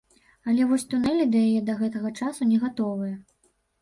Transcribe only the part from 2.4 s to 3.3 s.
не гатовыя.